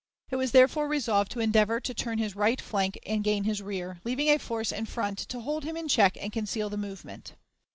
It 0.31 0.35
was 0.37 0.49
therefore 0.51 0.87
resolved 0.87 1.31
to 1.33 1.39
endeavor 1.41 1.79
to 1.79 1.93
turn 1.93 2.17
his 2.17 2.35
right 2.35 2.59
flank 2.59 2.97
and 3.05 3.23
gain 3.23 3.43
his 3.43 3.61
rear, 3.61 4.01
leaving 4.03 4.29
a 4.31 4.39
force 4.39 4.71
in 4.71 4.87
front 4.87 5.19
to 5.19 5.41
hold 5.41 5.63
him 5.63 5.77
in 5.77 5.87
check 5.87 6.17
and 6.19 6.33
conceal 6.33 6.71
the 6.71 6.75
movement. 6.77 7.35